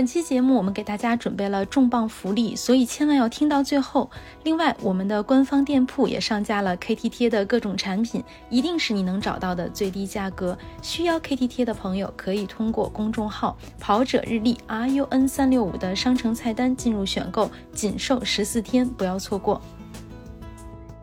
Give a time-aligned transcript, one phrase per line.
[0.00, 4.10] 本期节目我们给大家准备了重磅福利，所以千万要听到最后。
[4.44, 10.56] 另外，我们的官方店铺也上架了 KT 贴的各种产品，一定是你能找到的最低价格。
[10.80, 19.60] 需要 KT 贴的朋友可以通过公众号“跑者日历 RUN 三六五”的商城菜单进入选购，仅售十四天，不要错过。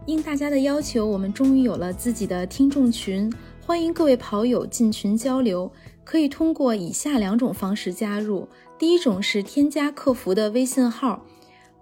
[0.08, 3.32] 应大家的要求，我们终于有了自己的听众群，
[3.64, 5.72] 欢迎各位跑友进群交流。
[6.04, 8.48] 可以通过以下两种方式加入。
[8.78, 11.26] 第一种是添加客服的微信号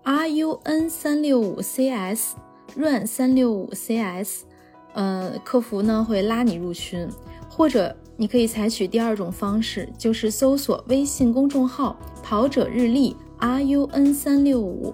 [0.03, 4.41] run 三六五 cs，run 三六五 cs，
[4.93, 7.07] 呃，客服呢会拉你入群。
[7.49, 14.93] 或者你可以采取第二种方式，就是搜索微信公众号“跑者日历 run 三六五”，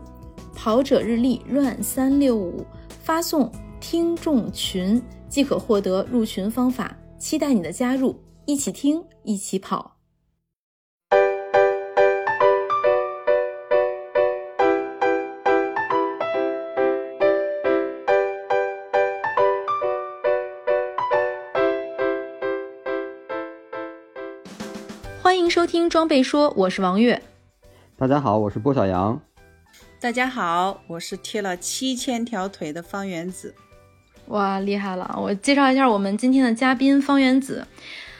[0.53, 2.65] 跑者日历 run 三六五，
[3.03, 6.95] 发送听众群即可获得入群方法。
[7.17, 8.15] 期待你的加入。
[8.45, 9.90] 一起听，一起跑。
[25.31, 27.21] 欢迎收听装备说，我是王悦。
[27.95, 29.21] 大家好，我是郭小杨。
[29.97, 33.55] 大家好，我是贴了七千条腿的方圆子。
[34.25, 35.17] 哇，厉害了！
[35.23, 37.65] 我介绍一下我们今天的嘉宾方圆子。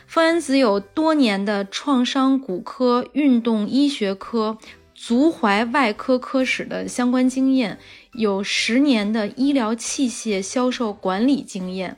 [0.08, 4.58] 方圆子有多年的创伤骨科、运动医学科、
[4.96, 7.78] 足踝外科科室的相关经验，
[8.14, 11.98] 有十年的医疗器械销售管理经验，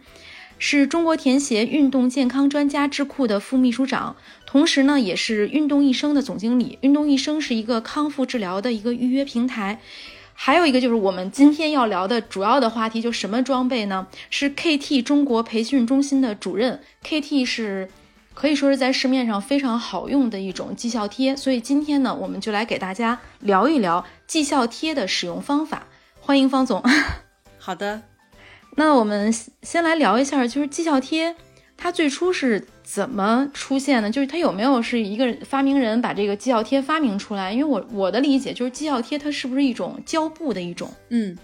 [0.58, 4.16] 是中国田协运动健康专家智库的副秘书长，
[4.54, 6.78] 同时呢，也是运动一生的总经理。
[6.82, 9.80] 运动一生是一个康复治疗的一个预约平台，
[10.36, 14.06] 还有一个就是我们今天要聊的主要的话题，就什么装备呢？
[14.30, 17.90] 是 KT 中国培训中心的主任，KT 是。
[18.36, 25.86] 可以说是在市面上非常好用的一种绩效贴，所以今天呢，我们就来给大家聊一聊绩效贴的使用方法。
[26.20, 26.84] 欢迎方总。
[27.58, 28.02] 好的，
[28.76, 31.36] 那我们先来聊一下，就是绩效贴
[31.78, 34.12] 它最初是怎么出现的？
[34.12, 37.52] 就是它有没有是一个发明人把这个绩效贴发明出来？
[37.52, 40.92] 因为我我的理解就是绩效贴它是不是一种胶布的一种？
[41.10, 41.36] 嗯，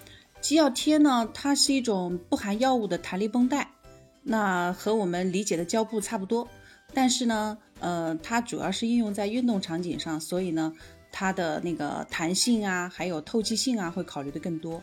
[0.41, 3.71] 绩效贴呢，它是一种不含药物的弹力绷带，
[4.21, 6.47] 那和我们理解的胶布差不多。
[6.93, 10.73] 但是呢，呃，它主要是应用在运动场景上，所以呢，
[11.11, 14.81] 它的那个弹性啊，还有透气性啊，会考虑的更多。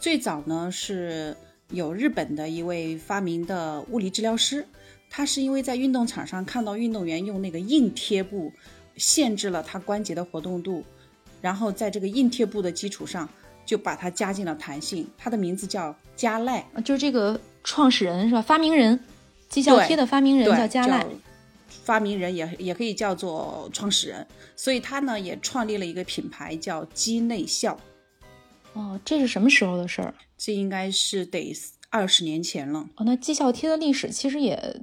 [0.00, 1.36] 最早呢，是
[1.70, 4.64] 有日本的一位发明的物理治疗师，
[5.10, 8.52] 他是因为在运动场上看到运动员用那个硬贴布
[8.96, 10.84] 限制了他关节的活动度，
[11.40, 13.28] 然后在这个硬贴布的基础上，
[13.64, 15.08] 就把它加进了弹性。
[15.16, 18.42] 他的名字叫加赖，就是这个创始人是吧？
[18.42, 18.98] 发明人。
[19.48, 21.06] 绩效贴的发明人叫加赖，
[21.68, 27.78] 发明人也也可以叫做创始人，所以他呢也创立了一个品牌叫肌内效。
[28.72, 30.12] 哦，这是什么时候的事儿？
[30.36, 31.54] 这应该是得
[31.90, 32.80] 二十年前了。
[32.96, 34.82] 哦，那绩效贴的历史其实也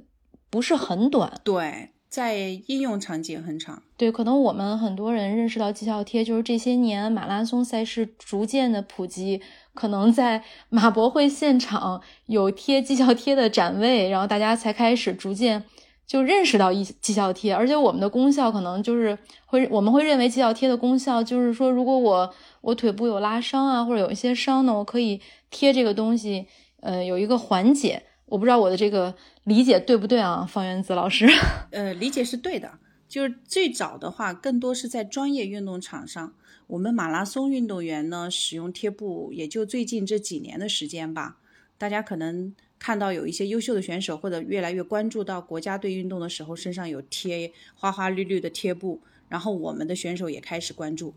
[0.54, 1.40] 不是很短。
[1.42, 2.36] 对，在
[2.68, 3.82] 应用场景很长。
[3.96, 9.42] 对，可能我们很多人认识到绩效贴，就是这些年马拉松赛事逐渐的普及。
[9.74, 15.64] 可能在 马博会现场有贴绩效贴的展位，然后大家才开始逐渐
[16.06, 26.46] 就认识到一绩效贴，而且我们的功效可能就是会我们会认为绩效贴的功效就是说，如果我我腿部有拉伤啊，或者有一些伤呢，我可以贴这个东西，
[26.80, 28.04] 呃，有一个缓解。
[28.26, 29.14] 我不知道我的这个
[29.44, 31.26] 理解对不对啊，方圆子老师？
[31.70, 36.34] 呃，理解是对的，就是最早的话，更多是在专业运动场上。
[36.66, 41.36] 我们马拉松运动员呢，使用贴布也就最近这几年的时间吧。
[41.76, 51.12] 大家可能看到有一些优秀的选手，或者越来越关注到国家队运动的时候，身上有贴花花绿绿的贴布，然后我们的选手也开始关注。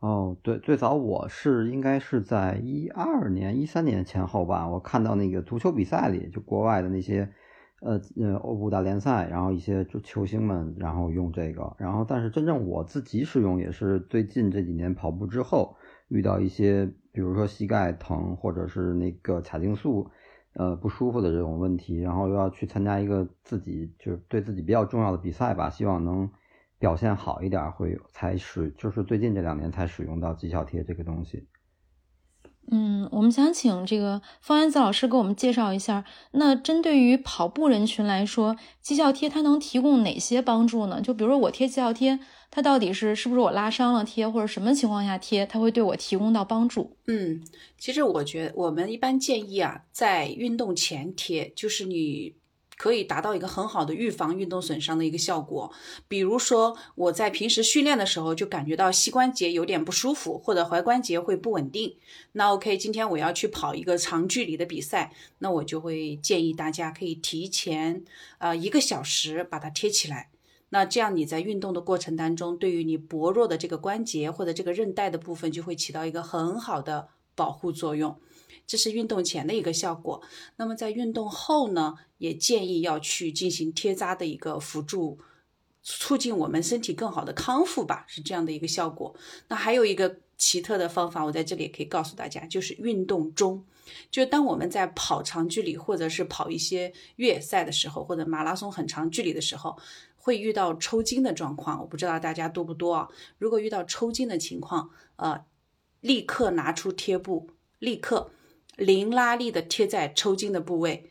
[0.00, 7.30] 哦，对，最早我是应该是在一二年、一三年前后吧，我看到那个足球比赛里，就国外的那些。
[7.80, 15.76] 呃呃，欧布大联赛，然后一些球星们，然后用这个，然后但是真正我自己使用也是最近这几年跑步之后
[16.08, 20.10] 遇到一些，比如说膝盖疼或者是那个髂胫束
[20.54, 26.28] 呃不舒服的这种问题，然后又要去参加一个自己就是对自己比较重要的比赛吧，希望能
[26.78, 31.46] 表现好一点，会才使就是最近这两年才使用到绩效贴这个东西。
[32.70, 41.00] 嗯，我们想请这个方元子老师给我们介绍一下，那针对于跑步人群来说，绩效贴它能提供哪些帮助呢？
[41.00, 42.20] 就比如说我贴绩效贴，
[42.50, 46.94] 它到底是是不是我拉伤了贴，或者什么情况下贴，它会对我提供到帮助？
[47.06, 47.42] 嗯，
[47.78, 52.34] 其实我觉得我们一般建议啊，在运动前贴，就是你
[52.78, 55.70] 可以达到一个很好的预防运动损伤的一个效果。
[56.06, 61.96] 比如说，我在平时训练的时候就感觉到膝关节有点不舒服，或者踝关节会不稳定。
[62.32, 68.04] 那 OK，今天我要去跑一个长距离的比赛，那我就会建议大家可以提前
[68.38, 70.30] 呃一个小时把它贴起来。
[70.70, 77.08] 那这样你在运动的过程当中，对于你薄弱的这个关节或者这个韧带的部分，就会起到一个很好的
[77.38, 78.20] 保护作用。
[78.66, 80.20] 这是运动前的一个效果。
[80.56, 85.18] 那么在运动后呢，也建议要去进行贴扎的一个辅助，
[85.82, 89.14] 促进我们身体更好的康复吧，是这样的一个效果。
[89.48, 93.64] 那还有一个奇特的方法，我在这里也可以告诉大家，就是运动中，
[94.10, 99.78] 就当我们在跑长距离或者是跑一些越野赛的时候，或者马拉松很长距离的时候，
[100.16, 101.80] 会遇到抽筋的状况。
[101.80, 103.08] 我不知道大家多不多啊？
[103.38, 105.42] 如果遇到抽筋的情况，呃，
[106.00, 108.30] 立刻拿出贴布，立刻。
[108.76, 111.10] 零拉力的贴在抽筋的部位，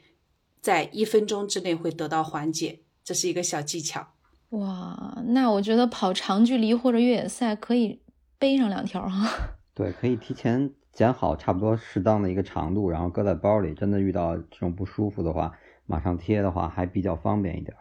[0.61, 4.07] 在一分钟之内会得到缓解，这是一个小技巧。
[4.51, 8.01] 哇，那我觉得跑长距离或者越野赛可以
[8.39, 9.29] 背上两条哈。
[9.75, 13.73] 对，可以提前剪好差不多适当的一个长度，然后搁在包里。
[13.73, 15.51] 真的遇到这种不舒服的话，
[15.85, 17.75] 马上贴的话还比较方便一点。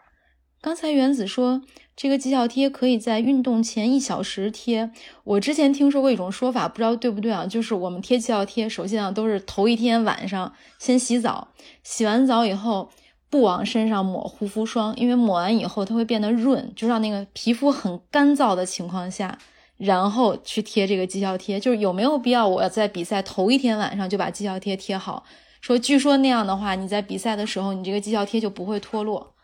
[0.67, 1.61] 刚才原子说，
[1.95, 4.91] 这个绩效贴可以在运动前一小时贴。
[5.23, 7.45] 我之前听说过一种说法，不知道对不对啊？
[7.45, 11.47] 就是我们贴绩效贴，首先啊都是头一天晚上先洗澡，
[11.83, 12.89] 洗完澡以后
[13.29, 19.39] 不往身上抹护肤霜，因为抹完以后它会变得润，就让那个皮肤很干燥的情况下，
[19.77, 21.57] 然后去贴这个绩效贴。
[21.57, 25.23] 就是有没有必要我在比赛头一天晚上就把绩效贴贴好？
[25.61, 29.35] 说据说那样的话，你在比赛的时候，你这个绩效贴就不会脱落。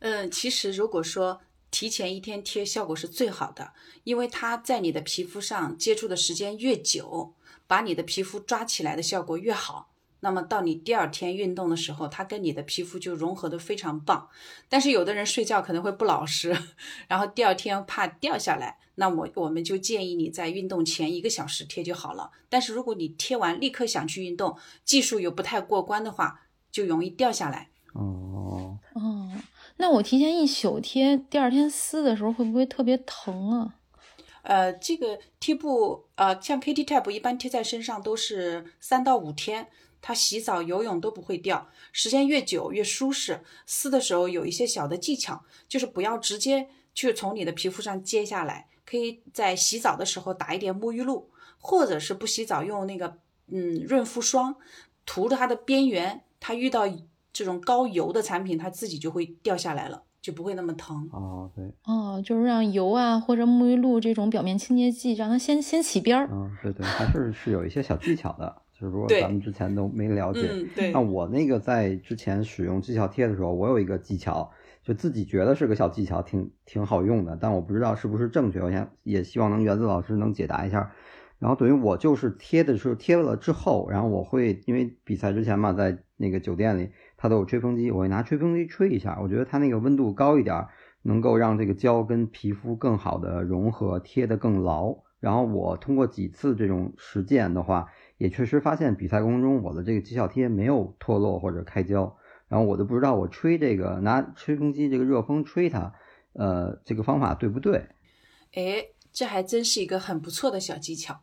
[0.00, 1.40] 嗯，其实如果说
[1.70, 3.72] 提前一天贴，效果是最好的，
[4.04, 7.34] 因为它在你的皮肤上接触的时间越久，
[7.66, 9.90] 把你的皮肤抓起来的效果越好。
[10.20, 14.28] 那么到你第二天运动的时候，它跟你的皮肤就融合的非常棒。
[14.68, 16.56] 但是有的人睡觉可能会不老实，
[17.06, 22.32] 然后第二天怕掉下来，那我我们就建议你在运动前一个小时贴就好了。
[22.48, 26.40] 但是如果你贴完立刻想去运动，技术又不太过关的话，
[26.72, 27.68] 就容易掉下来。
[27.92, 29.30] 哦哦。
[29.80, 33.76] 那我提前一宿贴，第二天撕的时候会不会特别疼啊？
[34.42, 39.68] 呃，这个贴布，呃，像 KT Tab 一般贴在身上都是三到五天，
[40.00, 43.40] 它洗澡、游泳都不会掉，时间越久越舒适。
[43.66, 54.56] 撕的时候有一些小的技巧，就是不要直接去从你的皮肤上揭下来，可以在洗澡的时候打一点沐浴露，或者是不洗澡用那个嗯润肤霜
[55.06, 56.88] 涂它的边缘，它遇到。
[57.38, 61.08] 这种高油的产品，它自己就会掉下来了，就不会那么疼。
[61.12, 66.28] 哦，对，哦，就是让油啊或者沐浴露这种表面清洁剂，让它先先起边儿。
[66.32, 70.48] 嗯，对对，还是是有一些小技巧的，就是如果咱们之前都没了解。
[70.50, 70.90] 嗯，对。
[70.90, 74.50] 那我那个在之前使用技巧贴的时候，我有一个技巧，
[74.82, 78.60] 就自己觉得是个小技巧，挺挺好用的，但我不知道是不是正确。
[78.60, 80.92] 我想也希望能原子老师能解答一下。
[81.38, 86.90] 然后等于我就是贴的时候贴了之后，然后我会因为比赛之前嘛，在那个酒店里。
[87.20, 90.68] 它都有吹风机，我会拿吹风机吹一下，我觉得它那个温度高一点，
[91.02, 94.96] 能够让这个胶跟皮肤更好的融合，贴得更牢。
[95.18, 97.88] 然后我通过几次这种实践的话，
[98.18, 102.16] 也确实发现比赛过程中我的这个绩效贴没有脱落或者开胶。
[102.46, 105.92] 然后我都不知道我吹这个拿吹风机这个热风吹它，
[106.34, 107.84] 呃，这个方法对不对？
[108.54, 111.18] 哎，这还真是一个很不错的小技巧。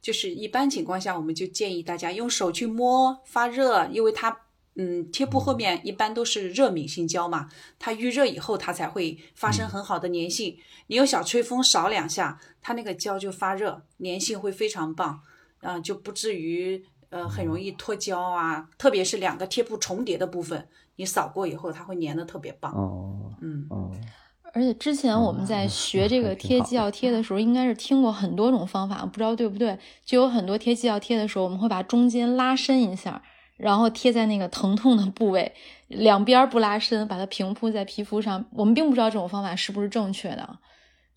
[0.00, 4.43] 就是一般情况下，我们就建议大家用手去摸发热，因为它。
[4.76, 10.56] 嗯，贴布后面一般都是热敏性胶嘛，它预热以后它才会发生很好的粘性。
[10.88, 15.20] 你用小吹风扫两下，它那个胶就发热，粘性会非常棒，
[15.60, 18.68] 嗯，就不至于呃很容易脱胶啊。
[18.76, 22.72] 特别是两个贴布重叠的部分，你扫过以后它会粘的特别棒。
[22.72, 23.92] 哦，嗯，哦。
[24.52, 29.78] 而且之前我们在学这个贴绩效贴的时候，应该是听过很多种方法，不知道对不对？
[30.04, 33.22] 就有很多贴绩效贴的时候，我们会把中间拉伸一下。
[33.56, 35.54] 然后贴在那个疼痛的部位，
[35.88, 38.44] 两边不拉伸，把它平铺在皮肤上。
[38.52, 40.58] 我们并不知道这种方法是不是正确的，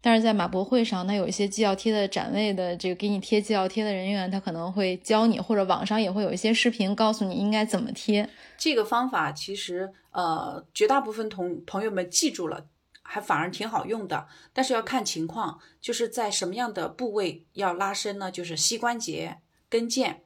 [0.01, 8.29] 但是在马博会上，那有一些绩效贴的展位的这个给你贴绩效贴的人员，他可能会教你，或者网上也会有一些视频告诉你应该怎么贴。
[8.57, 12.67] 这个方法其实呃，绝大部分同朋友们记住了，
[13.01, 14.27] 还反而挺好用的。
[14.53, 18.31] 但是要看情况，就是在什么样的部位要拉伸呢？
[18.31, 20.17] 就是膝关节、跟腱。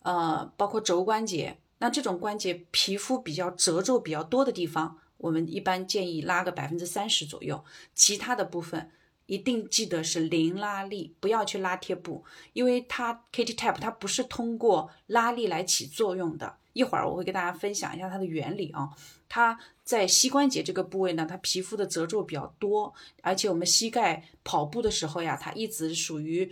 [0.00, 7.64] 呃，包括肘关节，那这种关节皮肤比较褶皱比较多的地方，我们一般建议拉个百分之三十左右。
[7.94, 8.90] 其他的部分
[9.26, 16.56] 一定记得是零拉力，不要去拉贴布，因为它 KT Tap 它不是通过拉力来起作用的。
[16.72, 18.88] 一会儿我会给大家分享一下它的原理啊。
[19.28, 26.50] 它在膝关节这个部位呢，它皮肤的褶皱比较多，而且我们膝盖跑步的时候呀，它一直属于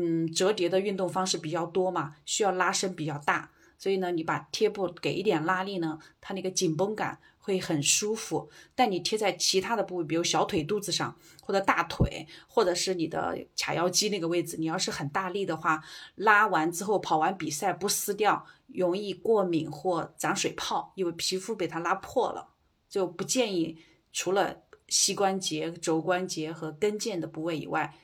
[0.00, 8.48] 嗯折叠的运动方式比较多嘛，需要拉伸比较大，所以呢，你把贴布给一点拉力呢，它那个紧绷感会很舒服。
[8.76, 15.82] 但你贴在其他的部位，比如小腿肚子上，或者大腿，或者是你的髂腰肌那个位置，你要是很大力的话，
[16.14, 22.54] 拉完之后跑完比赛不撕掉，容易过敏或长水泡，因为皮肤被它拉破了。
[22.88, 23.76] 就不建议
[24.12, 27.94] 除了膝关节、肘关节和跟腱的部位以外，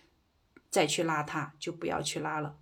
[0.74, 2.56] 再去拉它，就不要去拉了。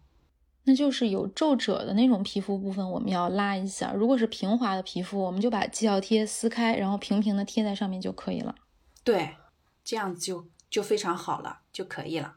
[0.65, 8.55] 那就是有皱褶的那种皮肤部分，我们要拉一下；如果是平滑的皮肤，我们就把绩效贴撕开，然后平平的贴在上面就可以了。
[9.03, 9.37] 对，
[9.83, 12.35] 这样就就非常好了，就可以了。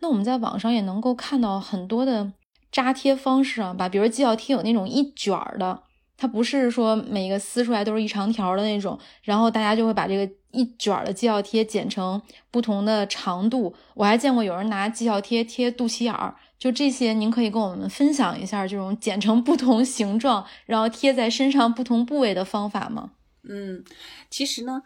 [0.00, 2.32] 那我们在网上也能够看到很多的
[2.72, 5.84] 扎贴方式啊，把，比如绩效贴有那种一卷儿的。
[6.20, 13.74] 它不是说每个撕出来都是一长条的那种，然后大家就会把这个一卷的绩效贴剪成不同的长度。
[13.94, 23.12] 我还见过有人拿绩效贴贴肚脐眼儿，就这些，您可以跟我们分享一下这种剪成不同形状，然后贴在身上不同部位的方法吗？
[23.48, 23.82] 嗯，
[24.28, 24.82] 其实呢，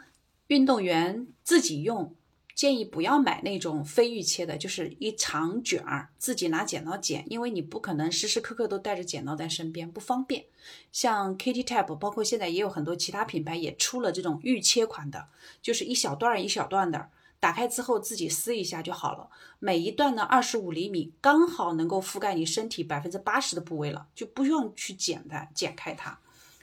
[0.47, 2.15] 运动员自己用。
[2.55, 10.45] 建议不要买那种非预切的，就是一长卷儿，自己拿剪刀剪，因为你不可能时时刻刻都带着剪刀在身边，不方便。
[10.93, 15.27] 像 Kitty Tab，包括现在也有很多其他品牌也出了这种预切款的，
[15.61, 19.29] 就是一小段一小段的，打开之后自己撕一下就好了。
[19.59, 26.21] 每一段呢二十五厘米，刚好能够覆盖你身体百分之八十的部位了，就不用去剪它，剪开它，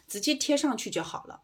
[0.08, 1.42] 直接贴上去就好了。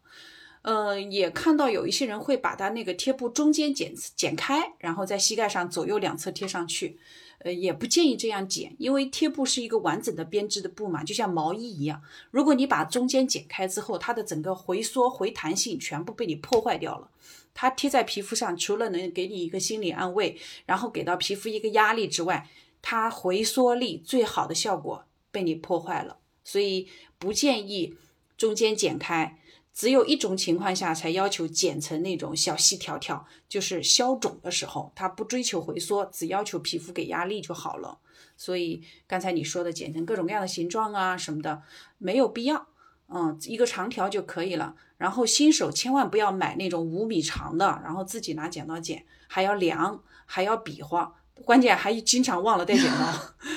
[0.62, 6.98] 呃，也看到有一些人会把它那个贴布中间剪剪开，然后在膝盖上左右两侧贴上去。
[7.40, 12.02] 呃，也不建议这样剪，因为贴布是一个完整的编织的布嘛，就像毛衣一样。
[12.32, 17.08] 如果你把中间剪开之后，它的整个回缩回弹性全部被你破坏掉了。
[17.54, 20.36] 它贴在皮肤上，除了能给你一个心理安慰，
[20.66, 22.48] 然后给到皮肤一个压力之外，
[22.82, 26.18] 它回缩力最好的效果被你破坏了。
[26.42, 26.88] 所以
[27.20, 27.94] 不建议
[28.36, 29.38] 中间剪开。
[29.78, 38.00] 只有一种情况下才要求剪成那种小细条条，就是消肿的时候，它不追求回缩，只要求皮肤给压力就好了。
[38.36, 41.62] 所以刚才你说的剪成各种各样的形状啊什么的，
[41.98, 42.66] 没有必要，
[43.06, 44.74] 嗯，一个长条就可以了。
[44.96, 51.14] 然后新手千万不要买那种五米长的，然后自己拿剪刀剪，还要量，还要比划。
[51.44, 53.12] 关键还经常忘了带剪刀，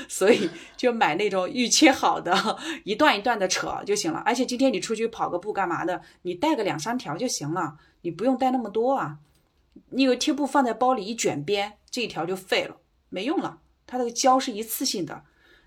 [0.07, 2.33] 所以就买那种预切好的，
[2.83, 4.19] 一段一段的扯就行了。
[4.25, 9.19] 而且今天你出去跑个步干嘛的，你带个两三条就行了，你不用带那么多啊。
[9.89, 12.77] 你有贴布放在包里一卷边，这一条就废了，
[13.09, 13.59] 没用了。
[13.87, 15.23] 它那个胶是一次性的，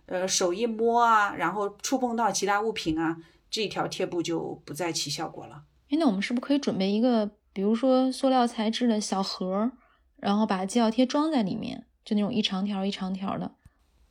[0.06, 3.16] 呃，手一摸啊，然后触碰到其他物品啊，
[3.50, 5.64] 这一条贴布就不再起效果了。
[5.90, 9.70] 哎，那我们是不是可以准备一个，比如说塑料材质的小盒，
[10.16, 11.86] 然后把绩效贴装在里面？
[12.04, 13.50] 就那种一长条一长条的，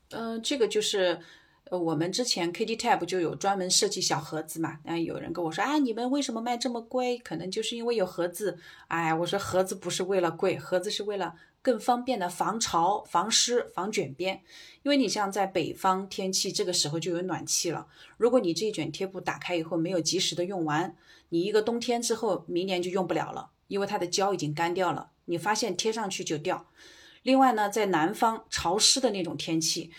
[0.10, 1.20] 嗯，这个就是，
[1.66, 4.80] 呃，我们之前 KT Tab 就有专门设计小盒子嘛。
[4.84, 7.18] 那有人跟我说，啊，你们为什么卖这么贵？
[7.20, 8.58] 可能就是因为有盒子。
[8.88, 14.42] 哎，我说盒子不是为了贵，盒子是为了更方便的防潮、防湿、防卷边。
[14.82, 17.88] 因为你像在北方天气，这个时候就有暖气了。
[18.18, 20.96] 如果你这一卷贴布打开以后没有及时的用完，
[21.30, 25.12] 你一个冬天之后，明年就用不了了，因为它的胶已经干掉了。
[25.26, 26.66] 你发现贴上去就掉。
[27.24, 29.92] 另外呢，在南方潮湿的那种天气，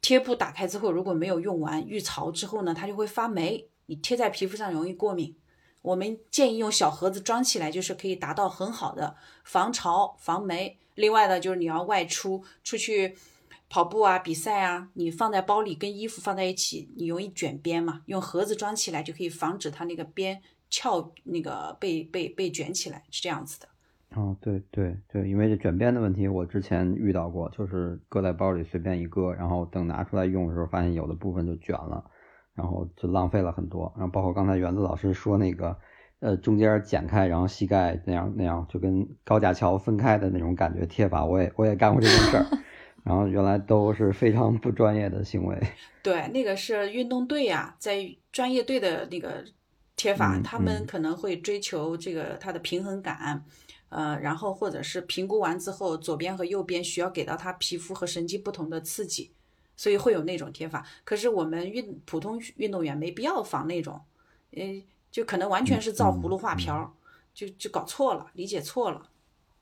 [0.00, 5.36] 贴布打开之后如果没有用完，遇潮之后呢，它就会发霉，你贴在皮肤上容易过敏。
[5.82, 10.78] 我们建议用小盒子装起来，就是可以达到很好的防潮防霉。
[10.96, 13.16] 另外呢，就是你要外出出去
[13.70, 23.69] 跑步啊、比赛啊，你放在包里跟衣服放在一起，你容易卷边嘛，用盒子装起来就可以防止它那个边翘，那个被被被卷起来，是这样子的。
[24.16, 32.04] 哦，对对对，因为这卷边的问题，我之前遇到过，就是搁在包里随便一搁，然后等拿出来用的时候，发现有的部分就卷了，
[32.54, 33.92] 然后就浪费了很多。
[33.96, 35.78] 然后包括刚才园子老师说那个，
[36.18, 42.46] 呃，中间剪开，然后膝盖那样那样，就跟高架桥分开的那种感觉贴法，我也我也干过这种事儿，
[43.04, 45.56] 然后原来都是非常不专业的行为。
[46.02, 49.44] 对，那个是运动队呀，在专业队的那个
[49.94, 53.44] 贴法，他们可能会追求这个它的平衡感。
[53.90, 59.32] 呃，然后或者是评估完之后，左边和右边需要给到他皮肤和神经不同的刺激，
[59.76, 60.86] 所以会有那种贴法。
[61.04, 64.00] 可是我们运普通运动员没必要仿那种，
[64.52, 64.62] 呃，
[65.10, 66.96] 就可能完全是照葫芦画瓢，
[67.34, 69.02] 就就搞错了，理解错了。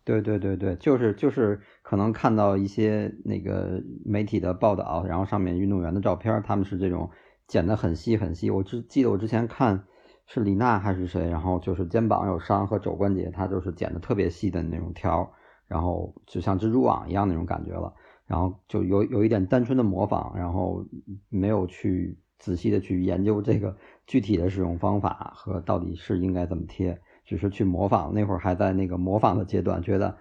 [0.05, 7.11] 对对对对，就是就是可能看到一些那个媒体的报道，然后上面运动员的照片，他们是这种
[7.47, 8.51] 剪得很细很细。
[8.51, 9.85] 我只记得我之前看。
[10.31, 15.33] 是李娜还是谁，然后就是肩膀有伤和肘关节，他就是剪的特别细的那种条，
[15.67, 17.95] 然后就像蜘蛛网一样那种感觉了，
[18.27, 20.85] 然后就有有一点单纯的模仿，然后
[21.31, 23.75] 没有去仔细的去研究这个
[24.07, 30.15] 具体的使用方法和到底是应该怎么贴，只是去模仿，那会儿还在那个模仿的阶段，觉得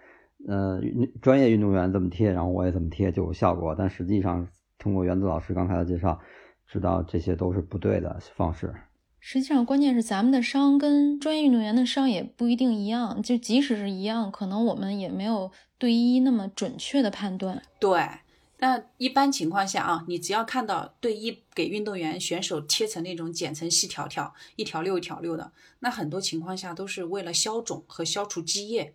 [0.47, 0.79] 呃
[1.21, 4.47] 专业运动员怎么贴，然后我也怎么贴就有效果，但实际上
[4.79, 6.17] 通过原子老师刚才的介绍，
[6.65, 8.73] 知道这些都是不对的方式。
[9.29, 13.21] 实际上，关键是咱们的伤跟专业运动员的伤也不一定一样。
[13.21, 17.61] 就即使是一样，可能我们也没有对一那么准确的判断。
[17.77, 18.01] 对，
[18.59, 28.93] 那一般情况下啊，你只要看到队医给运动员选手贴成那种剪成细条条，一条六一条六的，那很多情况下都是为了消肿和消除积液。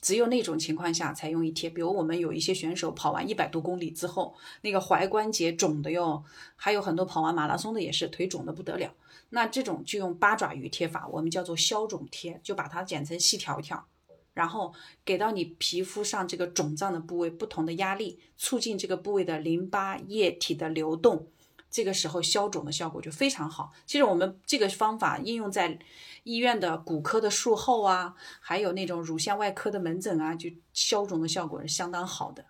[0.00, 6.24] 只有那种情况下才用一贴，比如我们有一些选手跑完一百多公里之后，那个踝关节肿的哟，
[6.56, 8.90] 还有很多跑完马拉松的也是腿肿的不得了。
[9.34, 13.84] 那这种就用八爪鱼贴法，我们叫做消肿贴，就把它剪成细条条，
[14.32, 14.72] 然后
[15.04, 21.26] 给到你皮肤上这个肿胀的部位不同的压力，促进这个部位的淋巴液体的流动。
[21.68, 23.72] 这个时候消肿的效果就非常好。
[23.84, 25.76] 其实我们这个方法应用在
[26.22, 32.44] 医院的骨科的术后啊，还有那种乳腺外科的门诊啊，就消肿的效果是相当好的。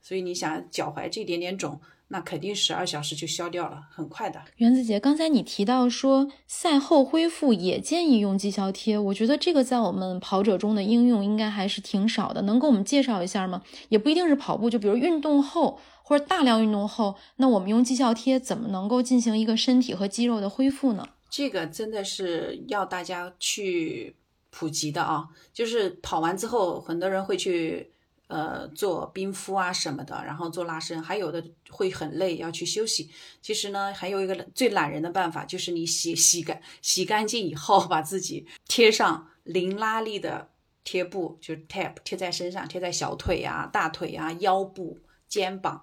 [0.00, 1.78] 所以你想脚踝这点点肿，
[2.08, 4.40] 那肯定十二小时就消掉了，很快的。
[4.56, 13.62] 原子姐，刚才你提到说赛后恢复也建议用绩效贴，我觉得这个在我们跑者中的应用应该还是挺少的，能给我们介绍一下吗？
[13.88, 15.78] 也不一定是跑步，就比如运动后。
[16.06, 21.08] 或者大量运动后，那我们用绩效贴怎么能够进行一个身体和肌肉的恢复呢？
[21.30, 24.14] 这个真的是要大家去
[24.50, 25.24] 普及的啊！
[25.54, 27.90] 就是跑完之后，很多人会去
[28.34, 33.08] 呃做冰敷啊什么的，然后做拉伸，还有的会很累要去休息。
[33.40, 40.50] 其实呢，还有一个最懒人的办法，就是你洗洗干洗干净以后，把自己贴上零拉力的
[40.82, 44.98] 贴布，就是 tape 贴在身上，贴在小腿啊、大腿啊、腰部。
[45.26, 45.82] 肩膀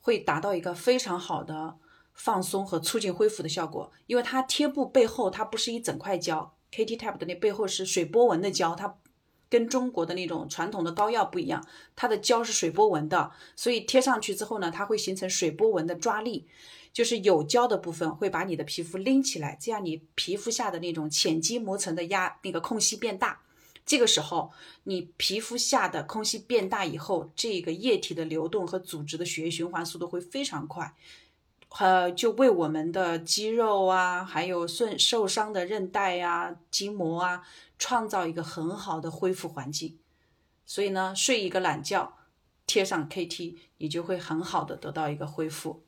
[0.00, 1.76] 会达到一个非常好的
[2.14, 8.86] 放松和促进恢复的效果，因为它贴布背后它不是一整块胶，KT Tape 的那背后是水波纹的胶，它
[9.52, 11.62] 跟中国的那种传统的膏药不一样，
[11.94, 16.46] 它的胶是水波纹的，所以贴上去之后呢，它会形成水波纹的抓力，
[16.90, 23.42] 就是有胶的部分会把你的皮肤拎起来，这样你皮肤下的那种浅肌膜层的压那个空隙变大。
[23.84, 24.50] 这个时候，
[24.84, 30.94] 你皮肤下的空隙变大以后，这个液体的流动和组织的血液循环速度会非常快，
[31.78, 37.42] 呃，就为我们的肌肉啊，还有受受伤的韧带呀、筋膜啊，
[37.78, 39.98] 创造一个很好的恢复环境。
[40.66, 42.12] 所以呢，睡一个懒觉，
[42.66, 45.82] 贴上 KT，你就会很好的得到一个恢复。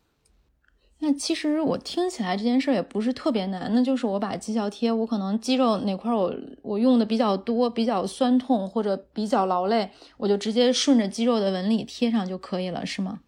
[1.01, 13.21] 那其实我听起来这件事也不是特别难，那就是我把肌效贴，我可能肌肉哪块我我用的比较多，比较酸痛或者比较劳累，我就直接顺着肌肉的纹理贴上就可以了，是吗？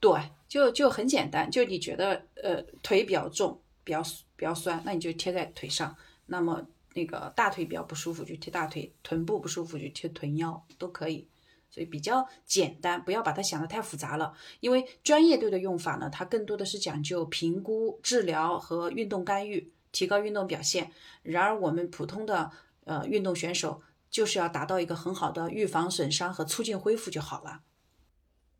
[0.00, 0.18] 对，
[0.54, 4.00] 就就很简单，就你觉得呃腿比较重，比较
[4.36, 5.92] 比较酸，那你就贴在腿上；
[6.26, 11.26] 那么那个大腿比较不舒服就贴大腿，臀部不舒服就贴臀腰，都可以。
[11.68, 14.32] 所以比较简单，不要把它想得太复杂了。
[14.60, 20.92] 因为专业队的用法呢，它更多的是讲究评估、治疗和运动干预，提高运动表现。
[21.24, 22.52] 然而我们普通的
[22.84, 27.62] 呃运动选手，就是要达到一个很好的预防损伤和促进恢复就好了。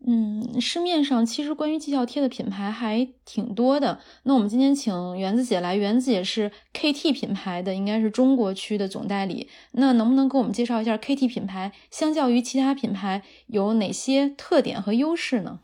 [0.06, 3.98] 嗯，市面上其实关于绩效贴的品牌还挺多的。
[4.24, 9.48] 那我们今天请原子姐来，原子姐是 KT 品牌的，应该是中国区的总代理。
[9.72, 15.60] 那能不能给我们介绍一下 KT 品牌相较于其他品牌有哪些特点和优势呢？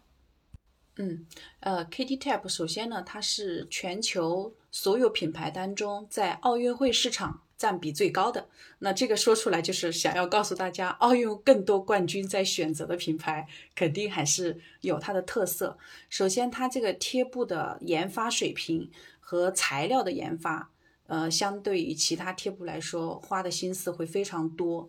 [0.97, 1.27] 嗯，
[1.61, 7.43] 呃，KT Tape 首先呢，它是全球所有品牌当中在奥运会市场。
[7.61, 15.77] 占比最高的，那这个说出来就是想要告诉大家，奥运更多冠军在选择的品牌，肯定还是有它的特色。
[16.09, 20.71] 首先，它这个贴布的研发水平和材料的研发，
[21.07, 24.89] 呃，相对于其他贴布来说，花的心思会非常多。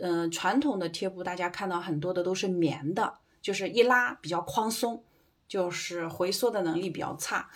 [0.00, 5.04] 嗯，传统的贴布大家看到很多的都是棉的，就是一拉比较宽松，
[5.46, 7.48] 就是回缩的能力比较差。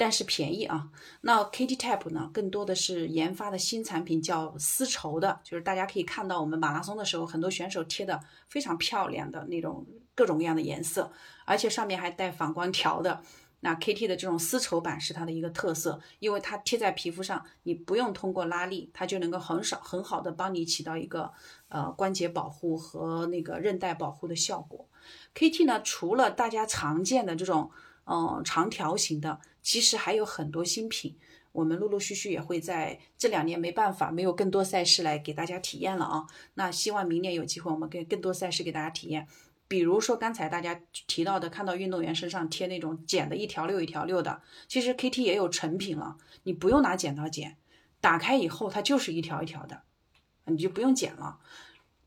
[0.00, 0.88] 但是便宜啊，
[1.20, 11.12] 那 KT tap 呢，更多的是研发的新产品，叫丝绸的，就是大家可以看到我们马拉松的时候，很多选手贴的非常漂亮的那种各种各样的颜色，
[11.44, 13.20] 而且上面还带反光条的。
[13.60, 21.30] 那 KT 的这种丝绸版是它的一个特色，因为它贴在皮肤上，你不用通过拉力，它就能够很少很好的帮你起到一个
[21.68, 24.88] 呃关节保护和那个韧带保护的效果。
[25.34, 27.70] KT 呢，除了大家常见的这种
[28.06, 29.38] 嗯长条形的。
[29.62, 31.16] 其实还有很多新品，
[31.52, 36.26] 我们陆陆续续也会在这两年没办法，没有更多赛事来给大家体验了啊。
[36.54, 39.26] 那希望明年有机会，我们给更多赛事给大家体验。
[39.68, 47.56] 比如说刚才大家提到的，看到运动员身上贴那种剪的一条六一条六的，其实 KT 也有成品了，你不用拿剪刀剪，
[48.00, 49.82] 打开以后它就是一条一条的，
[50.46, 51.38] 你就不用剪了。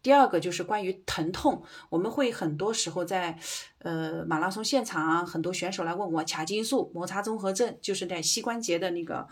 [0.03, 3.39] 第二个就是关于疼痛，我们会很多时候在
[3.79, 9.27] 呃马拉松现场啊，很多选手来问我髂筋束摩擦综合症，就是在膝关节的那个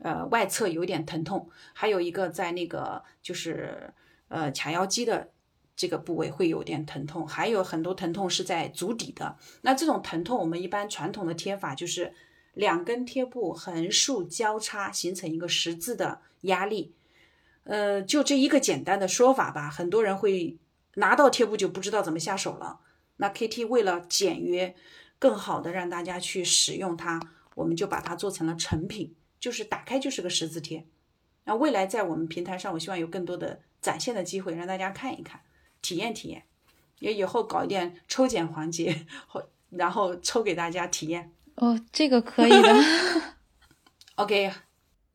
[0.00, 3.92] 呃外侧有点疼痛，还有一个在那个就是
[4.28, 5.28] 呃髂腰肌的。
[5.74, 9.36] 这个部位会有点疼痛，还有很多疼痛是在足底的。
[9.62, 12.12] 那这种疼痛，我们一般传统的贴法就是
[12.52, 16.94] 两根贴布横竖交叉，形成一个十字的压力。
[17.64, 20.58] 呃，就这一个简单的说法吧，很多人会
[20.94, 22.80] 拿到贴布就不知道怎么下手了。
[23.16, 24.74] 那 KT 为了简约，
[25.18, 27.20] 更好的让大家去使用它，
[27.54, 30.86] 我们就把它做成了成品，就是打开就是个十字贴。
[31.44, 35.40] 那未来在我们平台上，我希望有更多的展现的机会，让大家看一看。
[35.80, 36.44] 体验体验，
[37.00, 41.32] 也以后搞一点抽检环节，或然后抽给大家体验。
[41.56, 42.74] 哦，这个可以的。
[44.14, 44.52] OK，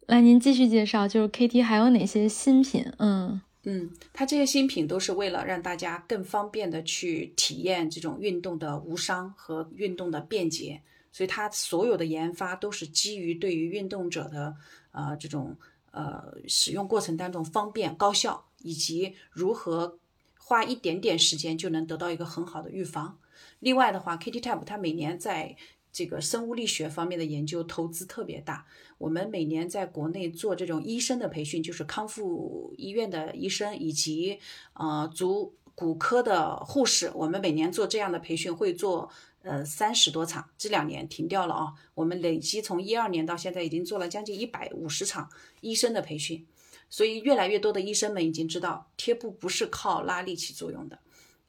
[0.07, 2.91] 来您继续介绍，就是 KT 还有哪些新品？
[2.97, 14.55] 嗯嗯，它这些新品都是为了让大家更方便的去体验这种运动的无伤和运动的便捷，所以它所有的研发都是基于对于运动者的
[14.91, 15.57] 呃这种
[15.91, 19.99] 呃使用过程当中方便高效以及如何。
[20.39, 23.19] 花一点点时间就能得到一个很好的预防。
[23.59, 25.57] 另外的话，KT Tab 它每年在
[25.97, 28.67] 这个生物力学方面的研究投资特别大。
[28.99, 34.37] 我们每年在国内做这种医生的培训，就是康复医院的医生以及
[34.73, 39.09] 呃足骨科的护士，我们每年做这样的培训会做
[39.41, 40.47] 呃三十多场。
[40.55, 45.31] 这两年停掉了啊，我们累计从一二年到现在已经做了将近一百五十场
[45.61, 46.45] 医生的培训。
[46.91, 50.99] 所以，越来越多的医生们已经知道贴布不是靠拉力起作用的，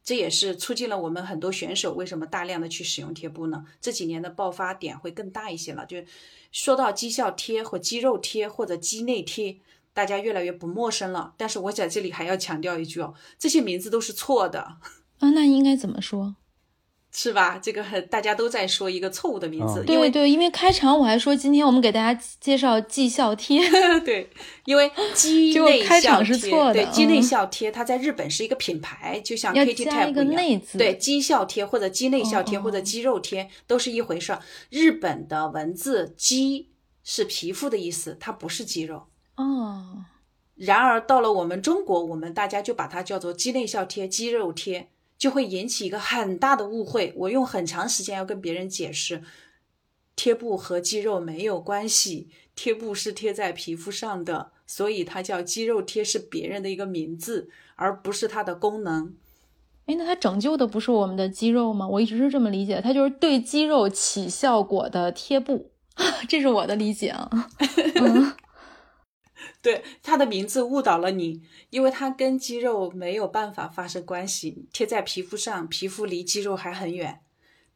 [0.08, 3.66] 这也是促进了我们很多选手为什么大量的去使用贴布呢？
[3.78, 5.84] 这几年的爆发点会更大一些了。
[5.84, 5.98] 就
[6.50, 9.58] 说到肌效贴或肌肉贴或者肌内贴，
[9.92, 11.34] 大家越来越不陌生了。
[11.36, 14.78] 但是我在这里还要强调一句哦，这些名字都是错的啊。
[15.20, 16.36] 那应该怎么说？
[17.10, 17.58] 是吧？
[17.58, 19.82] 这个很大家都在说一个错误的名字。
[19.84, 23.60] 对对，因为开场我还说今天我们给大家介绍绩效贴。
[24.04, 24.28] 对，
[24.66, 30.60] 因为 肌内效贴，对肌内效贴，它在日本是一个品牌，就像 KT Tab 一样。
[30.76, 34.40] 对，肌效贴或者肌内效贴或者肌肉贴都是一回事儿。
[34.68, 36.68] 日本的文字“肌”
[37.02, 39.06] 是皮肤的意思，它不是肌肉。
[39.36, 40.04] 哦。
[40.54, 44.90] 然而到了我们中国，我们大家就把它叫做肌内效贴、肌肉贴。
[45.18, 47.12] 就会引起一个很大的误会。
[47.16, 49.22] 我用很长时间要跟别人解释，
[50.14, 59.14] 贴布和肌肉没有关系，贴布是贴在皮肤上的，所以它叫肌肉贴是别人的一个名字，而不是它的功能。
[59.86, 61.88] 哎，那它拯救的不是我们的肌肉吗？
[61.88, 65.70] 我一直是这么理解，它就是对肌肉起效果的贴布，
[66.28, 67.30] 这是我的理解啊。
[69.68, 74.64] 对它的名字误导了你，因为它跟肌肉没有办法发生关系。
[74.72, 77.20] 贴在皮肤上，皮肤离肌肉还很远，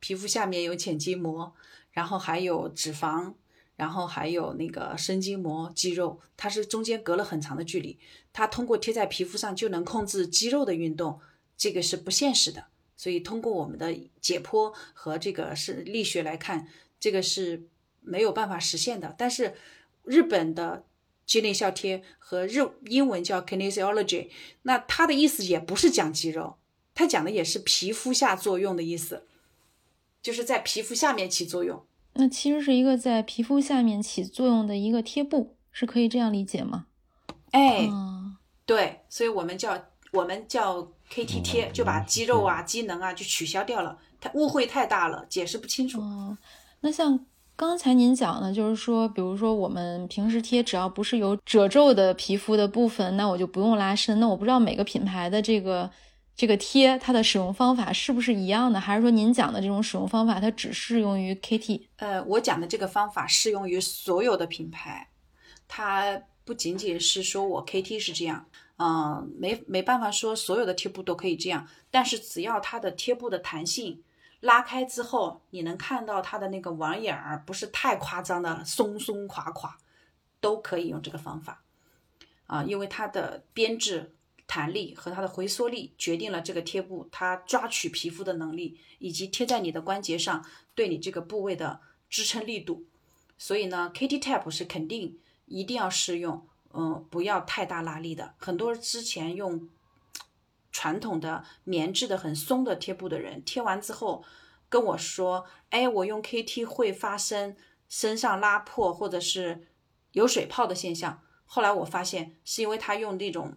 [0.00, 1.52] 皮肤下面有浅筋膜，
[1.90, 3.34] 然后还有脂肪，
[3.76, 7.98] 然后还有那个深筋膜、肌肉，它是中间隔了很长的距离。
[8.32, 11.20] 它通过贴在皮肤上就能控制肌肉的运动，
[11.58, 12.68] 这个是不现实的。
[12.96, 16.66] 所以通过我们的解剖和这个是力学来看，
[16.98, 17.66] 这个是
[18.00, 19.14] 没有办法实现的。
[19.18, 19.52] 但是
[20.04, 20.86] 日本的。
[21.24, 24.28] 肌内效贴和日英文叫 kinesiology，
[24.62, 26.56] 那它的意思也不是讲肌肉，
[26.94, 29.26] 它讲的也是皮肤下作用的意思，
[30.20, 31.84] 就是在皮肤下面起作用。
[32.14, 36.86] 那其实是一个在皮肤下面起作用的一个贴布，是可以这样理解吗？
[37.52, 37.88] 哎，
[38.66, 46.00] 对，所以我们叫我们叫 KT 贴，就把肌肉啊、机能啊就取消掉了，它误会太大了，解释不清楚。
[46.00, 46.36] 哦，
[46.80, 47.26] 那像。
[47.54, 54.18] 刚才您讲的，就是说，比如说我们平时贴，只要不是有褶皱的皮肤的部分，那我就不用拉伸。
[54.18, 55.88] 那我不知道每个品牌的这个
[56.34, 61.82] 这个贴，它的使用方法是不是一样的，还是说您讲的这种使用方法，它只适用于 KT？
[61.98, 65.08] 呃，我讲的这个方法适用于所有的品牌，
[65.68, 68.46] 它不仅仅是说我 KT 是这样，
[68.78, 74.02] 嗯，没没办法说所有的贴布都可以这样，但是只要它的贴布的弹性。
[74.42, 79.78] 拉开之后，你能看到它的那个网眼儿不是太夸张的松松垮垮，
[80.40, 81.62] 都可以用这个方法
[82.46, 84.16] 啊，因为它的编制、
[84.48, 92.84] 弹力和它的回缩力决定了这个贴布它抓取皮肤的能力，以及贴在你的关节上对你这个部位的支撑力度。
[93.38, 98.34] 所以呢，KT Tap 是肯定一定要试用，嗯，不要太大拉力的。
[98.38, 99.68] 很多之前用
[100.72, 104.24] 传统的棉质的很松的贴布的人，贴完之后
[104.68, 107.54] 跟我说，哎，我用 KT 会发生
[107.88, 109.68] 身上拉破或者是
[110.12, 111.22] 有水泡的现象。
[111.44, 113.54] 后来我发现是因为他用这种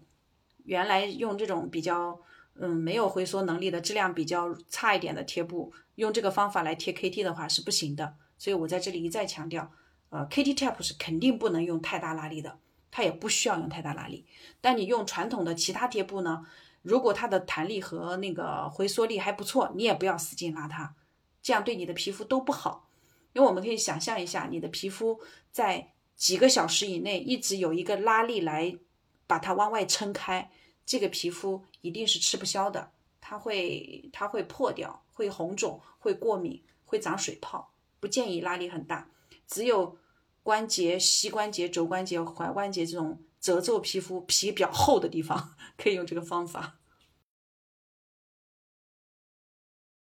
[0.66, 2.20] 原来用这种比较
[2.56, 8.16] 嗯没有回缩能力的质量比较差一点的贴布，用这个方法来贴 KT 的话是不行的。
[8.38, 9.72] 所以我在这里一再强调，
[10.10, 12.60] 呃，KT Tap 是肯定不能用太大拉力的，
[12.92, 14.26] 它也不需要用太大拉力。
[14.60, 16.46] 但你用传统的其他贴布呢，
[16.86, 20.94] 如果它的弹力和那个回缩力还不错，你也不要使劲拉它，
[21.42, 22.88] 这样对你的皮肤都不好。
[23.34, 25.20] 因为我们可以想象一下，你的皮肤
[25.52, 28.78] 在几个小时以内一直有一个拉力来
[29.26, 30.52] 把它往外撑开，
[30.86, 37.72] 这个皮肤一定是吃不消的，它会它会破掉，会红肿，会过敏，会长水泡。
[38.00, 39.10] 不建议拉力很大，
[39.48, 39.98] 只有
[40.44, 46.80] 关节、膝关节、肘关节、踝关节这种褶皱皮肤、皮比较厚的地方可以用这个方法。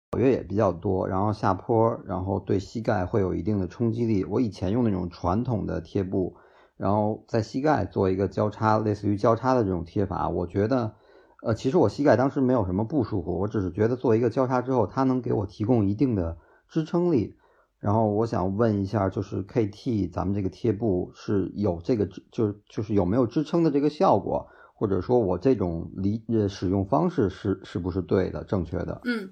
[0.09, 4.25] 跑跃也比较多，然后下坡，然后对膝盖会有一定的冲击力。
[4.25, 6.37] 我以前用那种传统的贴布，
[6.75, 10.95] 然后在膝盖做一个交叉，类似于交叉的这种贴法，我觉得，
[11.43, 17.37] 呃，其实我膝盖当时没有什么不舒服，我只是觉得做一个交叉之后，它能给我提供一定的支撑力。
[17.79, 28.99] 然后我想问一下，就是 KT 咱们这个贴布是有这个支，就是就是有没有支撑的这个效果，或者说我这种理呃使用方式是是不是对的、正确的？
[29.05, 29.31] 嗯，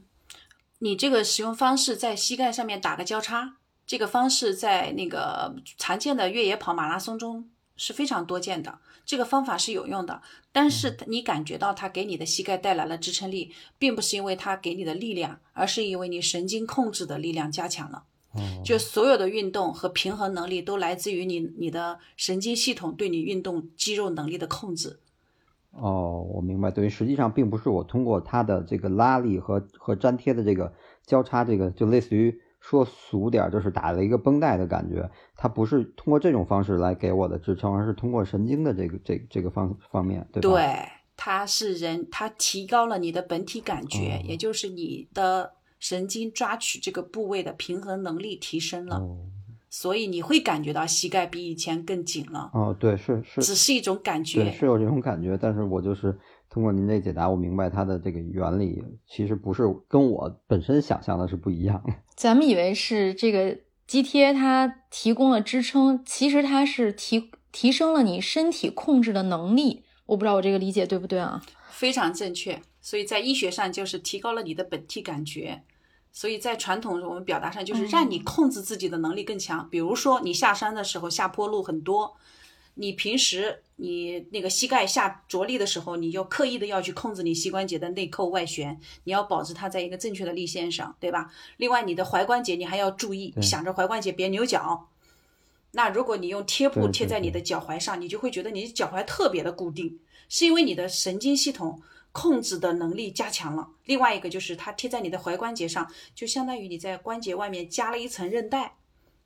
[0.80, 10.22] 你这个使用方式在膝盖上面打个交叉，这个方式在那个常见的越野跑、马拉松中是非常多见的，这个方法是有用的。
[10.54, 18.06] 但是你感觉到它给你的膝盖带来了支撑力，并不是因为它给你的力量，而是因为你神经控制的力量加强了。
[18.64, 25.00] 就所有的运动和平衡能力都来自于你你的神经系统对你运动肌肉能力的控制。
[25.72, 30.74] 哦，我明白，等于实际上并不是我通过它的这个拉力和和粘贴的这个
[31.06, 40.50] 交叉，这个就类似于说俗点就是打了一个绷带的感觉，它不是通过这种方式来给我的支撑，而是通过神经的这个这这个方方面，对吧？
[40.50, 45.54] 对，它是人，它提高了你的本体感觉，也就是你的。
[45.80, 49.02] 神经抓取这个部位的平衡能力提升了，
[49.70, 52.50] 所以你会感觉到膝盖比以前更紧了。
[52.54, 55.38] 哦，对，是是，只是一种感觉，是有这种感觉。
[55.40, 56.18] 但是我就是
[56.50, 61.84] 通过您这解答，我明白它的这个原理，其实不是跟我本身想象的是不一样。
[62.16, 69.84] 咱们以为是这个肌贴它提供了支撑，其实它是提提升了你身体控制的能力。
[70.08, 71.44] 我不知道我这个理解对不对啊？
[71.70, 72.60] 非常正确。
[72.88, 75.62] 所以在医学上就是提高了你的本体感觉，
[76.14, 79.70] 所以在传统我们表达上就是让你控制自己的能力更强。
[79.70, 82.16] 比如说你下山的时候下坡路很多，
[82.76, 91.30] 你平时你那个膝盖下着力的时候，你就刻意的要去控制你膝关节的内扣外旋，你要保持它在一个正确的力线上，对吧？
[91.58, 94.88] 另外你的踝关节你还要注意，想着踝关节别扭脚。
[95.72, 101.82] 那如果你用贴布贴在你的脚踝上，你就会觉得你的脚踝特别的固定，是因为你的神经系统。
[102.18, 103.70] 控制的能力加强了。
[103.86, 108.74] 另外一个就是它贴在你的踝关节上，就相当于你在关节外面加了一层韧带，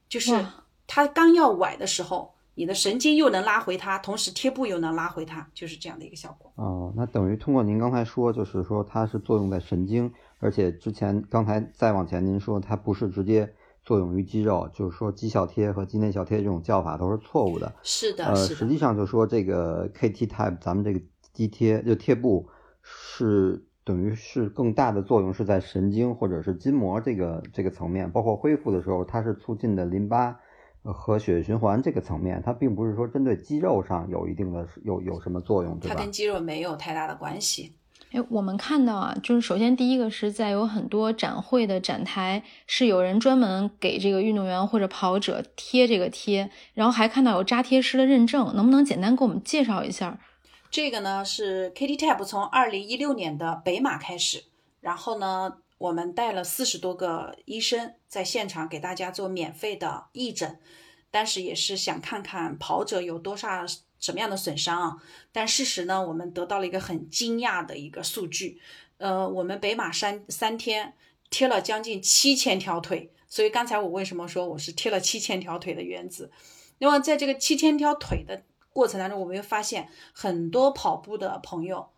[0.10, 0.46] 就是
[0.86, 6.52] 它刚要崴的时候，你的神经又能拉回它，同时贴布又能拉回它，就是这样的一个效果。
[6.56, 13.50] 哦，那等于通过您刚才说，就是说它是作用在神经，而且之前刚才再往前您说它不是直接
[13.86, 17.74] 作用于肌肉，就是说肌效贴和肌内效贴这种叫法都是错误的。
[17.84, 21.00] 是的，呃，实际上就说这个 KT Type 咱们这个
[21.32, 22.50] 肌贴就贴布。
[22.94, 30.40] 是等于是更大的作用是在神经或者是筋膜这个这个层面，包括恢复的时候，它是促进的淋巴
[30.84, 35.96] 和血液循环这个层面，它并不是说针对肌肉上有一定的有有什么作用，对吧？
[35.96, 37.74] 它跟肌肉没有太大的关系。
[38.12, 50.20] 哎，我们看到啊，就是首先第一个是在有很多展会的展台是有人专门给这个运动员或者跑者贴这个贴，然后还看到有扎贴师的认证，能不能简单给我们介绍一下？
[50.72, 54.46] 这个呢是 KT Tap 从二零一六年的北马开始，
[54.80, 60.58] 然后呢，我们带了四十多个医生在现场给大家做免费的义诊，
[61.12, 63.66] 但是也是想看看跑者有多少
[64.00, 64.96] 什么样的损伤啊。
[65.34, 68.62] 但事实呢，我们得到了一个很惊讶的一个数据，
[68.98, 70.94] 呃，我们北马三三天
[71.30, 76.32] 贴了将近七千条腿，所以刚才我为什么说我是贴了七千条腿的原子？
[76.78, 78.44] 那么在这个七千条腿的。
[78.74, 81.90] 过程当中，我们会发现很多跑步的朋友，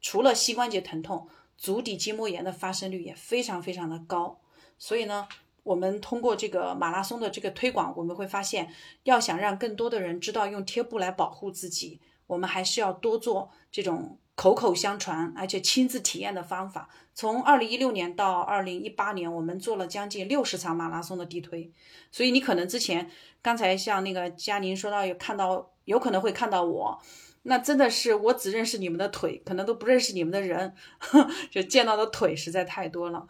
[0.00, 4.40] 除了膝关节疼痛，足底筋膜炎的发生率也非常非常的高。
[4.78, 5.28] 所以呢，
[5.64, 16.88] 我们通过这个马拉松的这个推广，我们会发现，要想让更多的人知道用贴布来保护自己，我们还是要多做这种口口相传，而且亲自体验的方法。
[17.12, 21.72] 从二零一六年到二零一八年，我们做了将近六十场马拉松的地推，
[22.12, 23.10] 所以你可能之前
[23.42, 27.00] 刚才像那个佳宁说到有看到，有可能会看到我。
[27.44, 30.74] 那真的是我只认识你们的腿，可能都不认识你们的人，
[31.50, 33.26] 就见到的腿实在太多了。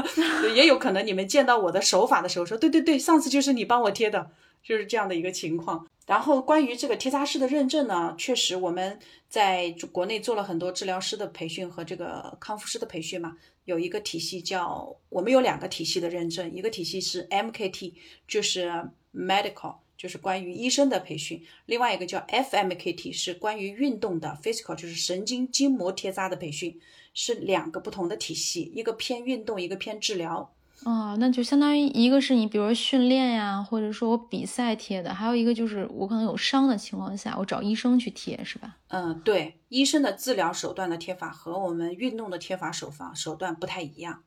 [0.54, 4.30] 也有可能你们见到我的手法的时候说，对对对，上次就是你帮我贴的，
[4.62, 5.86] 就是这样的一个情况。
[6.06, 8.98] 然后关于这个贴扎师的认证呢，确实我们
[9.28, 17.94] 在国内做了很多治疗师的培训和这个康复师的培训嘛，有一个体系叫我们有两个体系的认证，一个体系是 MKT，
[18.26, 18.70] 就是
[19.14, 19.76] Medical。
[20.02, 26.76] 就是关于医生的培训，另外一个叫 FMKT 是关于运动的 physical，就是神经筋膜贴扎的培训，
[27.14, 30.52] 是两个不同的体系，一个偏运动，一个偏治疗。
[30.82, 38.78] 哦，那就相当于一个是你比如说训练呀，或者说我比赛贴的，还有一个就是我可能有伤的情况下，我找医生去贴，是吧？
[38.88, 44.24] 嗯，对，医生的治疗手段的贴法和我们运动的贴法手法手段不太一样。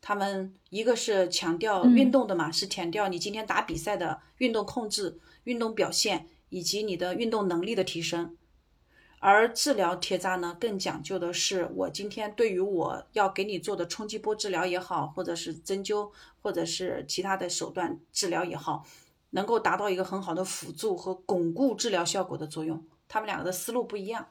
[0.00, 8.36] 他们一个是强调运动的嘛，是强调你今天打比赛的运动控制、运动表现以及你的运动能力的提升，
[9.18, 18.86] 而治疗贴扎呢，更讲究的是我今天对于我要给你做的冲击波治疗也好，或者是针灸，或者是其他的手段治疗也好，
[19.30, 22.82] 能够达到一个很好的辅助和巩固治疗效果的作用。
[23.08, 24.28] 他们两个的思路不一样。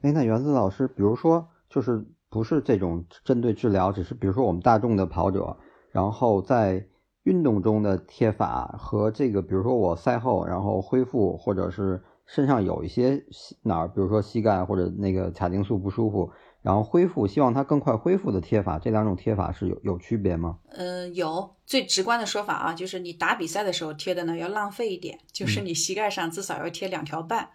[0.00, 2.04] 哎，那园子老师，比如说就是。
[2.32, 5.54] 不是这种针对治疗，只是比如说我们大众的跑者，
[5.90, 6.84] 然后在
[7.24, 13.22] 运动中的贴法和这个，比如说我赛后然后恢复，或者是身上有一些
[13.62, 16.30] 哪儿，比如说膝盖或者那个髂胫束不舒服，
[16.62, 20.58] 然后恢复，希望它更快恢复的贴法，这两种贴法是有有区别吗？
[20.70, 27.50] 呃，有最直观的说法啊，就是你打比赛的时候贴的呢要浪费一点，就是你膝盖上至少要贴两条半，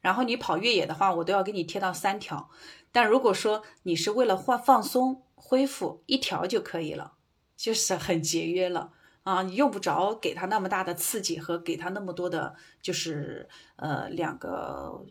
[0.00, 2.50] 然后你跑越野的话，我都要给你贴到三条。
[2.92, 7.12] 但如果说你是为了换放松恢复一条就可以了，
[7.56, 15.04] 就是很节约了啊，你用不着给他那么大的刺激和给他那么多的，就是呃两个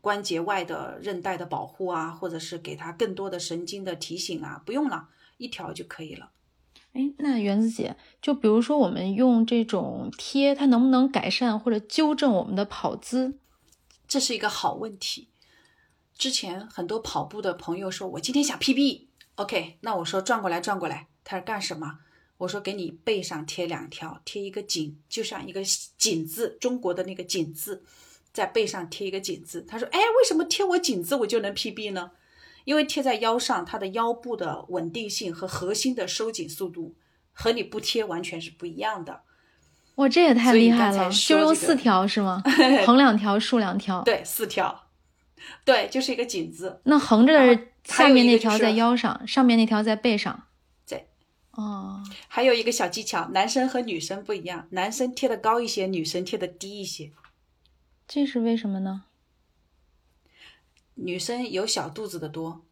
[0.00, 6.30] 关节外的韧带的保护啊，或者是给他更多的神经的提醒啊，不用了一条就可以了。
[6.92, 13.38] 哎，那原子姐，就比如说我们用这种贴，它能不能改善或者纠正我们的跑姿？
[14.12, 15.30] 这是一个好问题。
[16.18, 22.00] 之前很多跑步的朋友说，我今天想 PB，OK，那我说转过来转过来，他说干什么？
[22.36, 27.84] 我说给你背上贴两条，贴一个紧，就像一个紧字，中国的那个紧字，
[28.34, 29.62] 在背上贴一个紧字。
[29.62, 32.10] 他说，哎，为什么贴我紧字我就能 PB 呢？
[32.66, 36.94] 因为贴在腰上，它的腰部的稳定性和核心的收紧速度
[37.32, 39.22] 和你不贴完全是不一样的。
[39.96, 41.10] 哇，这也太厉害了！
[41.10, 42.42] 就用四条是吗？
[42.86, 44.02] 横两条，竖两条。
[44.02, 44.86] 对，四条。
[45.64, 46.80] 对，就是一个锦字。
[46.84, 50.44] 那横着的下面那条在腰上，上面那条在背上。
[50.86, 51.08] 对，
[51.50, 52.02] 哦。
[52.28, 57.10] 还有一个小技巧，男生和女生不一样，男生贴的高一些，女生贴的低一些。
[58.08, 59.04] 这是为什么呢？
[60.94, 62.62] 女生有小肚子的多。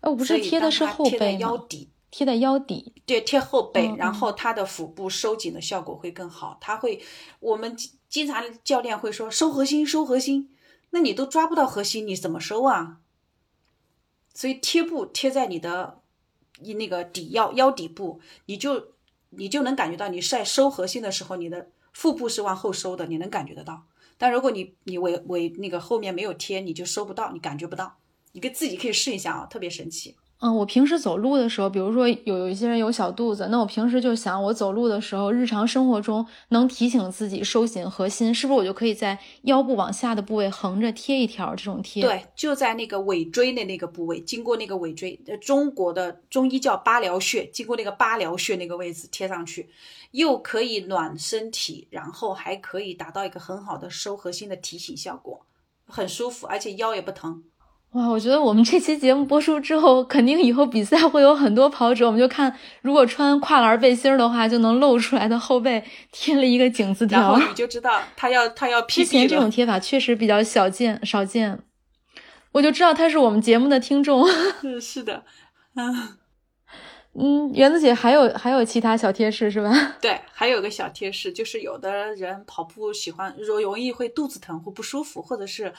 [0.00, 2.94] 哦，不是贴的是后背腰底，贴在腰底。
[3.04, 6.56] 对，贴后背，然后它的腹部收紧的效果会更好。
[6.62, 6.98] 它会，
[7.40, 7.76] 我们
[8.08, 10.50] 经常教练会说收核心，收核心。
[10.92, 13.00] 那你都抓不到核心，你怎么收啊？
[14.32, 16.00] 所以贴布贴在你的
[16.60, 18.94] 你那个底腰腰底部，你就
[19.28, 23.84] 你就能感觉到你在收核心的时候，你的腹部是往后收的，你能感觉得到。
[24.16, 27.98] 但如果你你尾尾那个后面没有贴，你就收不到，你感觉不到。
[28.32, 30.16] 你可自己可以试一下啊，特别神奇。
[30.38, 42.02] 嗯，我平时走路的时候，比如说有有一些人有小肚子，那我平时就想，我走路的时候，日常生活中能提醒自己收紧核心，是不是我就可以在腰部往下的部位横着贴一条这种贴？
[42.02, 49.70] 对，就在那个尾椎的那个部位，经过那个尾椎，中国的中医叫八髎穴，经过那个八髎穴那个位置贴上去，
[50.10, 55.46] 又可以暖身体，然后还可以达到一个很好的收核心的提醒效果，
[55.86, 57.42] 很舒服，而且腰也不疼。
[57.92, 62.04] 哇，我觉得我们这期节目播出之后，肯定以后比赛会有很多跑者。
[62.06, 65.82] 我们就看，如果穿跨栏背心的话，就能露出来的后背
[66.12, 69.00] 贴了一个井字条，然后你就知道他要他要 P。
[69.02, 71.58] 之前这种贴法确实比较少见，少见，
[72.52, 74.28] 我就知道他是我们节目的听众。
[74.60, 75.24] 是是的，
[75.76, 76.18] 嗯
[77.18, 79.70] 嗯，园子姐还有还有其他小贴士是吧？
[80.02, 85.72] 对，还有个小贴士，就是有的人跑步喜欢容容易会肚子疼或不舒服，或者是。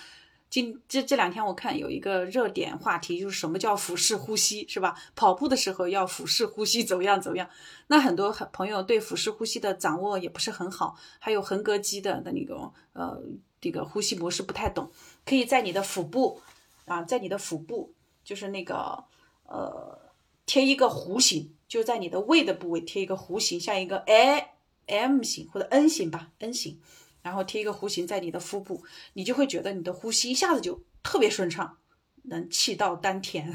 [0.50, 4.96] 今这这两天我看有一个热点话题，就是什么叫腹式呼吸，是吧？
[5.16, 7.50] 跑步的时候要腹式呼吸，怎么样怎么样？
[7.88, 13.22] 那很多朋友对腹式呼吸的掌握也不是很好，还有横膈肌的的那种呃
[13.60, 14.90] 这个呼吸模式不太懂，
[15.26, 16.42] 可以在你的腹部
[16.86, 17.94] 啊，在你的腹部
[18.24, 19.04] 就是那个
[19.48, 20.00] 呃
[20.46, 24.48] 贴一个弧形，就在你的胃的部位贴一个弧形，像一个 A
[24.86, 26.80] M 型或者 N 型吧，N 型。
[27.28, 28.82] 然后贴一个弧形在你的腹部，
[29.14, 31.78] 你就会觉得你的呼吸一下子就特别顺畅，
[32.24, 33.54] 能气到丹田。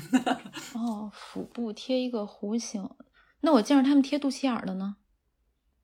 [0.75, 2.87] 哦，腹部贴一个弧形，
[3.41, 4.97] 那我见着他们贴肚脐眼的呢？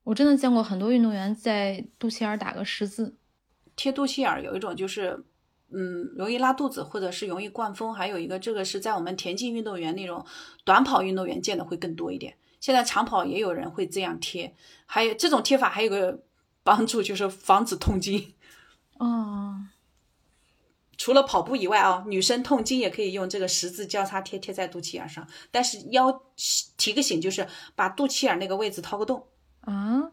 [0.04, 3.16] 我真的见过很多运动员在肚脐眼打个十字。
[3.74, 5.24] 贴肚脐眼有一种就是，
[5.70, 10.26] 嗯，容易拉肚子或者是容易灌风，还有一个这个是在我们田径运动员那种
[10.64, 12.36] 短跑运动员见的会更多一点。
[12.60, 16.22] 现在长跑也有人会这样贴，还有这种贴法还有个。
[16.68, 18.34] 帮助就是防止痛经，
[18.98, 19.56] 哦。
[20.98, 26.24] 除了跑步以外啊，女生痛经也可以用这个十字交叉贴贴在肚脐眼上，但是要
[26.76, 29.24] 提个醒，就是把肚脐眼那个位置掏个洞
[29.60, 30.10] 啊，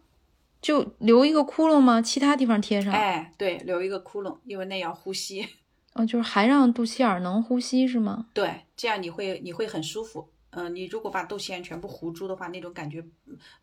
[0.62, 2.02] 就留一个窟窿吗？
[2.02, 2.94] 其他地方贴上？
[2.94, 5.46] 哎，对，留一个窟窿，因为那要呼吸。
[5.94, 8.28] 哦，就是还让肚脐眼能呼吸是吗？
[8.34, 10.30] 对，这样你会你会很舒服。
[10.56, 13.04] 嗯，你如果把肚脐眼全部糊住的话，那种感觉，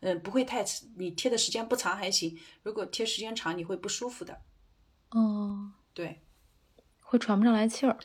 [0.01, 0.63] 嗯，不会太，
[0.95, 2.37] 你贴的时间不长还行。
[2.61, 4.41] 如果贴时间长，你会不舒服的。
[5.09, 6.21] 哦，对，
[7.01, 7.97] 会喘不上来气儿。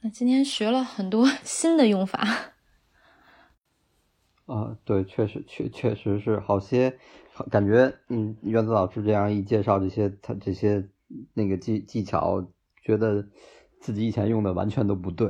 [0.00, 2.26] 那今天学了很多 新的用法。
[4.46, 6.98] 啊，对，确实，确确实是好些，
[7.50, 10.88] 感觉，嗯，原子老师这样一介绍这些，他这些
[11.34, 12.42] 那个技技巧，
[12.82, 13.28] 觉得
[13.78, 15.28] 自己以前用的完全都不对。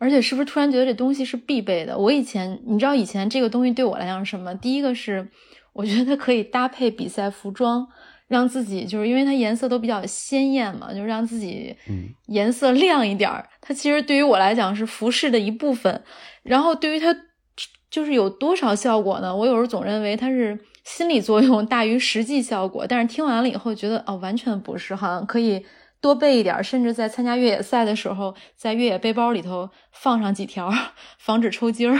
[0.00, 1.96] 而且是不是突然觉得这东西是必备的？
[1.96, 4.54] 我以前你知道以前这个东西对我来讲是什么？
[4.54, 5.28] 第一个是
[5.74, 7.86] 我觉得它可以搭配比赛服装，
[8.26, 11.76] 让自己就是因为它颜色都比较鲜艳嘛，就让自己
[12.28, 13.46] 颜色亮一点儿。
[13.60, 16.02] 它其实对于我来讲是服饰的一部分。
[16.42, 17.14] 然后对于它
[17.90, 19.36] 就是有多少效果呢？
[19.36, 25.62] 我有时候总认为它是心理作用大于实际效果，但是听完了以后觉得哦，完全不是，好像可以。
[26.00, 30.70] 多备一点，甚至在参加越野赛的时候，在越野背包里头放上几条，
[31.18, 31.98] 防止抽筋儿。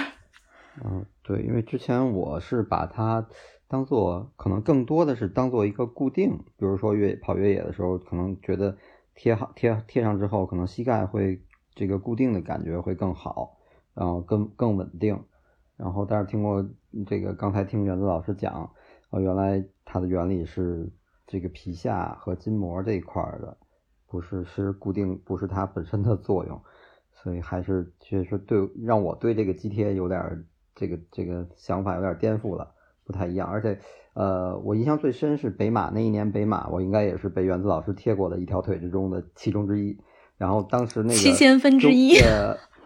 [0.85, 3.27] 嗯，对，因为之前我是把它
[3.69, 8.77] 当做，可能更多的是当做一个固定，比如说越跑越野的时候，可能觉得
[9.15, 11.43] 贴好贴贴上之后，可能膝盖会
[11.75, 13.59] 这个固定的感觉会更好，
[13.95, 15.23] 然后更更稳定。
[15.77, 16.67] 然后，但是听过
[17.07, 18.71] 这个刚才听原子老师讲，
[19.11, 20.91] 哦，原来它的原理是
[21.27, 23.57] 这个皮下和筋膜这一块的。
[24.11, 26.61] 不是，是固定，不是它本身的作用，
[27.13, 30.45] 所以还是确实对让我对这个机贴有点
[30.75, 32.73] 这个这个想法有点颠覆了，
[33.05, 33.47] 不太一样。
[33.47, 33.79] 而且，
[34.15, 39.97] 呃，我印象最深是北马那一年北马，我应该也是被原子老师贴过的一条腿之中的其中之一。
[40.37, 42.15] 然后当时那个七千分之一，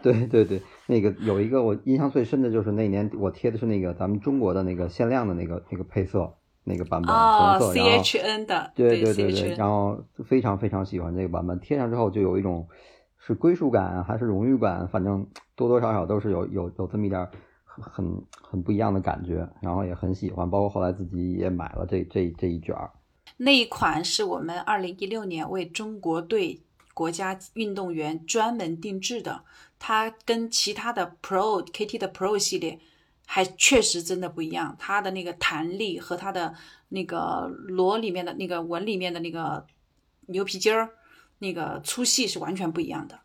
[0.03, 6.35] 对对对，那个有一个我印象最深的就是那年我贴的是那个咱们中国的那个限量的那个那个配色。
[6.67, 8.03] 那个版本红色，然后
[8.73, 12.67] 对对对对，然后非常非常喜欢这个版本，贴上之后就有一种
[13.19, 17.29] 是归属感还是荣誉感，反正多多少少都是有有有这么一点
[17.65, 18.03] 很
[18.41, 22.89] 很不一样的感觉，然后也很喜欢，包括后来自己也买了这这这一卷儿。
[23.37, 26.59] 那一款是我们二零一六年为中国队
[26.95, 29.41] 国家运动员专门定制的，
[29.77, 32.79] 它跟其他的 Pro KT 的 Pro 系列。
[33.25, 36.53] 还确实真的不一样，它的那个弹力和它的
[36.89, 39.65] 那个螺里面的那个纹里面的那个
[40.27, 40.89] 牛皮筋儿，
[41.39, 43.19] 那个粗细是完全不一样的，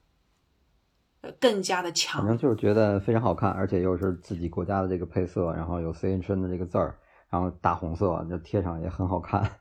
[1.21, 2.23] 呃，更加的强。
[2.23, 6.99] 反正就是觉得非常好看，而且又是自己国家的这个配色，然后有 CN 的这个字儿，
[7.29, 9.61] 然后大红色就贴上也很好看。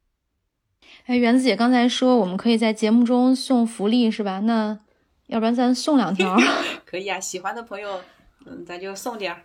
[1.06, 4.40] 哎，园子姐刚才说我们可以在节目中送福利是吧？
[4.40, 4.78] 那
[5.26, 6.36] 要不然咱送两条？
[6.84, 8.00] 可以啊，喜欢的朋友，
[8.44, 9.42] 嗯，咱就送点儿。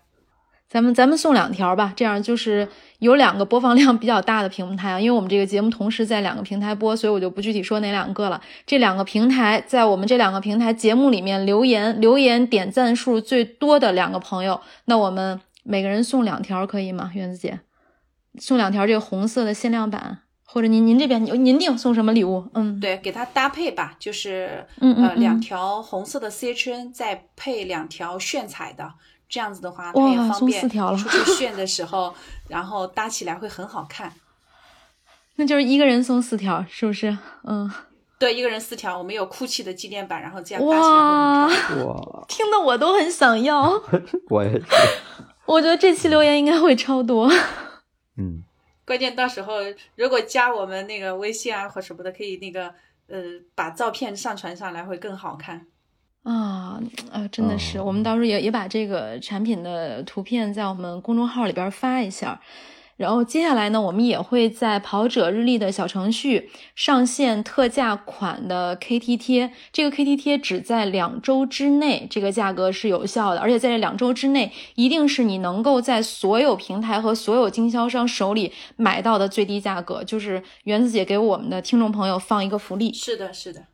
[0.68, 2.68] 咱们咱们送两条吧，这样就是
[3.00, 8.42] 有两个播放量比较大的平台啊，因为我们这个节目同时在两个平台播，所以我就不具体说哪两个了。
[8.66, 17.12] 这两个平台在我们这两个平台节目里面留言留言点赞数最多的两个朋友，那我们每个人送两条可以吗？
[17.14, 17.60] 园子姐，
[18.40, 22.50] 送两条这个红色的限量版，或者您您这边您您定送什么礼物？
[22.56, 28.96] 嗯，对，给它搭配吧，就是嗯呃两条红色的 C H N 再配两条炫彩的。
[29.36, 32.16] 这样子的话，它也方便出去炫的时候，
[32.48, 34.14] 然后搭起来会很好看。
[35.36, 37.18] 那就是一个人送四条，是不是？
[37.44, 37.70] 嗯，
[38.18, 38.98] 对，一个人四条。
[38.98, 41.88] 我们有哭泣的纪念版，然后这样搭起来会很漂亮。
[41.98, 43.70] 哇，听得我都很想要。
[44.32, 44.66] 我也是。
[45.46, 47.30] 我觉得这期留言应该会超多。
[48.16, 48.42] 嗯，
[48.86, 49.56] 关键到时候
[49.98, 52.74] 如果加我们那个微信啊或什么的，可以那个
[53.10, 53.22] 呃，
[53.54, 55.68] 把照片上传上来会更好看。
[56.26, 62.42] 啊，呃，真的是，我们到时候也也把这个产品的图片在我们公众号里边发一下。
[62.98, 69.52] 然后接下来呢，我们也会在跑者日历的小程序上线特价款的 KT 贴。
[69.72, 80.02] 这个 KT 贴只在两周之内，这个价格是有效的，而且在这两周之内，一定是你能够在所有平台和所有经销商手里买到的最低价格。
[80.02, 82.94] 就是原子姐给我们的听众朋友放一个福利。
[82.94, 83.66] 是的，是的，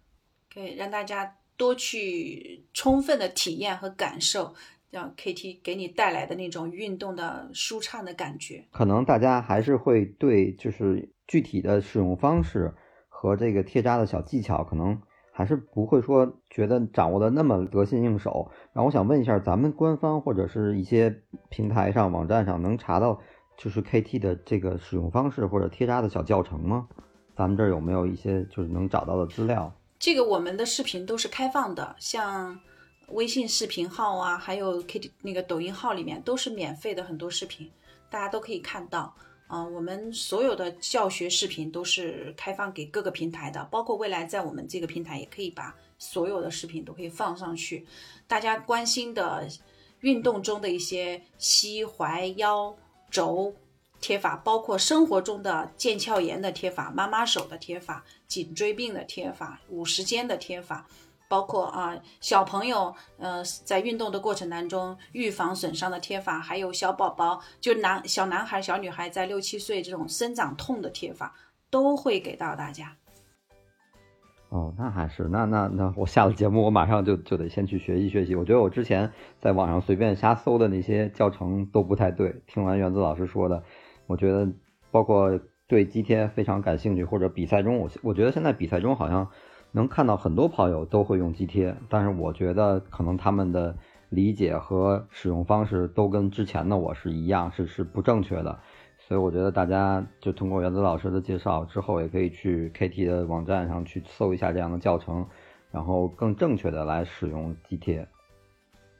[0.52, 4.56] 可以让大家多去充分的体验和感受。
[4.90, 12.74] 让 KT 给你带来的那种运动的舒畅的感觉，可能大家还是会对就是具体的使用方式
[13.08, 15.02] 和这个贴扎的小技巧，可能
[15.32, 18.52] 还是不会说觉得掌握的那么得心应手。
[18.74, 23.22] 然后我想问一下，咱们官方或者是一些平台上、网站上能查到
[23.58, 26.90] 就是 KT 的这个使用方式或者贴扎的小教程吗？
[27.34, 29.74] 咱们这儿有没有一些就是能找到的资料？
[30.02, 32.60] 这个我们的视频都是开放的，像。
[33.10, 37.70] 微信视频号啊，还有 K T 那个抖音号里面都是免费的很多视频，
[38.10, 39.14] 大家都可以看到。
[39.48, 47.86] 啊，我们所有的教学视频都是开放给各个平台的，包括未来在我们这个平台也可以把所有的视频都可以放上去。
[48.30, 49.46] 大家关心的
[50.00, 52.74] 运动中的一些膝、踝、腰、
[53.10, 53.54] 肘
[54.02, 60.86] 贴法，包括生活中的腱鞘炎的贴法、妈妈手的贴法、颈椎病的贴法、五十肩的贴法。
[61.30, 71.34] 包括啊，小朋友呃，在运动的过程当中预防损伤的贴法，还有小宝宝就男小男孩、小女孩在六七岁这种生长痛的贴法，
[71.70, 72.98] 都会给到大家。
[74.50, 78.36] 哦，那还是那那那，我下了节目，我马上就就得先去学习学习。
[78.36, 82.36] 我觉得我之前在网上随便瞎搜的那些教程都不太对。
[82.46, 83.64] 听完原子老师说的，
[84.12, 84.48] 我觉得
[84.92, 89.28] 包括对肌贴非常感兴趣，或者比赛中，我我觉得现在比赛中好像。
[89.74, 93.74] 能看到很多跑友都会用肌贴，但是我觉得可能他们的
[94.10, 98.60] 理解和使用方式都跟之前的我是一样，是是不正确的。
[98.98, 105.26] 所以我觉得大家就通过原子老师的介绍之后，也可以去 KT 的网站上去搜一下这样的教程，
[105.72, 108.06] 然后更正确的来使用肌贴。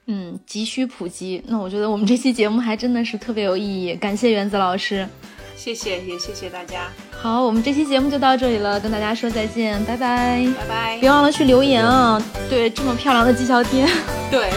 [0.08, 1.42] 嗯，急需普及。
[1.48, 5.08] 那我觉得我们这期节目还真的是特别有意义，感谢原子老师。
[5.56, 6.88] 谢谢，也谢谢大家。
[7.12, 10.98] 好，我们这期节目就到这里了，跟大家说再见，拜拜，拜拜。
[11.00, 12.20] 别忘了去留言啊！
[12.50, 13.86] 对，这么漂亮的绩效贴。
[14.32, 14.50] 对。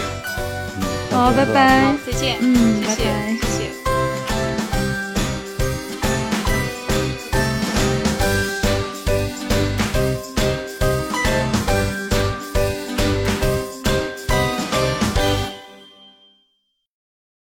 [1.10, 2.38] 好，拜拜，再见。
[2.40, 3.53] 嗯。